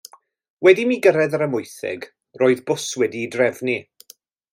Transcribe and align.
Wedi 0.67 0.83
i 0.85 0.85
mi 0.91 0.95
gyrraedd 1.05 1.35
yr 1.39 1.43
Amwythig, 1.47 2.07
roedd 2.43 2.63
bws 2.71 2.87
wedi'i 3.03 3.29
drefnu. 3.37 3.77